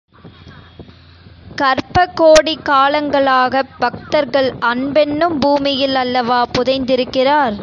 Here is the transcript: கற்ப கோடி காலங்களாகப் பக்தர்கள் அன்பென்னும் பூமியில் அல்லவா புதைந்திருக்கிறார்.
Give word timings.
கற்ப 1.57 2.05
கோடி 2.13 2.57
காலங்களாகப் 2.63 3.73
பக்தர்கள் 3.79 4.49
அன்பென்னும் 4.61 5.37
பூமியில் 5.39 5.95
அல்லவா 5.95 6.45
புதைந்திருக்கிறார். 6.57 7.57